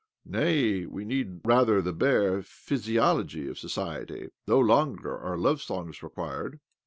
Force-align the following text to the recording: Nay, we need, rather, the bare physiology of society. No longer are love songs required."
Nay, 0.25 0.87
we 0.87 1.05
need, 1.05 1.41
rather, 1.45 1.79
the 1.79 1.93
bare 1.93 2.41
physiology 2.41 3.47
of 3.47 3.59
society. 3.59 4.29
No 4.47 4.57
longer 4.57 5.15
are 5.15 5.37
love 5.37 5.61
songs 5.61 6.01
required." 6.01 6.59